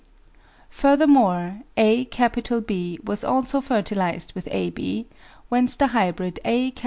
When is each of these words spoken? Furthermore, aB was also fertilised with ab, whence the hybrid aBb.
Furthermore, 0.71 1.59
aB 1.77 2.97
was 3.03 3.23
also 3.23 3.61
fertilised 3.61 4.33
with 4.33 4.47
ab, 4.49 4.79
whence 5.49 5.75
the 5.75 5.87
hybrid 5.93 6.39
aBb. 6.43 6.79